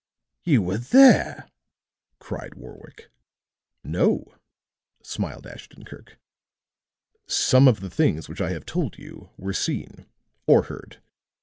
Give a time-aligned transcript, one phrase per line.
[0.43, 1.51] "You were there!"
[2.17, 3.11] cried Warwick.
[3.83, 4.33] "No,"
[5.03, 6.17] smiled Ashton Kirk.
[7.27, 10.07] "Some of the things which I have told you were seen,
[10.47, 11.03] or heard.